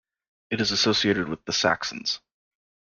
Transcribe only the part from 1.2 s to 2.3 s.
with the Saxons.